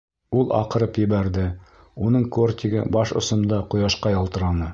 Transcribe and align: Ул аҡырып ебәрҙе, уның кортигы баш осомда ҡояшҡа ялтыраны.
Ул 0.37 0.47
аҡырып 0.59 0.97
ебәрҙе, 1.01 1.43
уның 2.07 2.25
кортигы 2.37 2.87
баш 2.97 3.15
осомда 3.23 3.65
ҡояшҡа 3.75 4.17
ялтыраны. 4.19 4.69